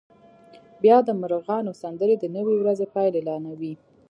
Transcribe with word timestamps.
بیا 0.83 0.97
د 1.07 1.09
مرغانو 1.21 1.71
سندرې 1.81 2.15
د 2.19 2.25
نوې 2.35 2.55
ورځې 2.61 2.85
پیل 2.93 3.13
اعلانوي 3.17 3.73